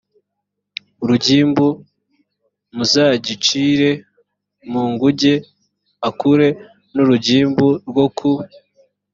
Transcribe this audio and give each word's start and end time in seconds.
urugimbu 1.03 1.67
m 2.75 2.77
azagicire 2.83 3.89
mu 4.71 4.81
nguge 4.91 5.33
akure 6.09 6.47
n 6.93 6.95
urugimbu 7.03 7.67
rwo 7.89 8.05
ku 8.17 8.31